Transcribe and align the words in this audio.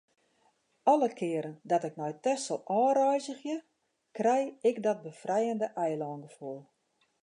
Alle 0.83 1.09
kearen 1.19 1.55
dat 1.71 1.85
ik 1.87 1.95
nei 1.99 2.13
Texel 2.25 2.59
ôfreizgje, 2.79 3.57
krij 4.17 4.45
ik 4.69 4.77
dat 4.87 4.97
befrijende 5.07 5.67
eilângefoel. 5.85 6.59